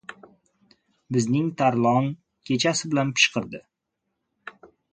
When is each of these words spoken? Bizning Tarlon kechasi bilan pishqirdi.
Bizning 1.17 1.51
Tarlon 1.59 2.09
kechasi 2.51 2.91
bilan 2.95 3.13
pishqirdi. 3.19 3.63